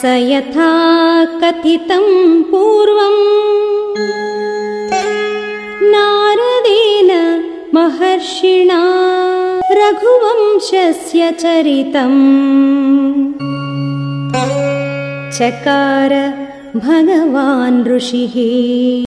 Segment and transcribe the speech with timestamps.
[0.00, 0.72] स यथा
[1.40, 3.22] कथितम् पूर्वम्
[5.92, 7.10] नारदेन
[7.74, 8.80] महर्षिणा
[9.78, 12.20] रघुवंशस्य चरितम्।
[15.38, 16.14] चकार
[16.76, 18.36] भगवान् ऋषिः।